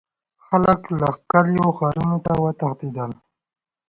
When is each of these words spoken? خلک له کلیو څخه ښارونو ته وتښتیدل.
خلک 0.45 0.81
له 0.99 1.09
کلیو 1.31 1.65
څخه 1.69 1.75
ښارونو 1.77 2.17
ته 2.25 2.31
وتښتیدل. 2.43 3.11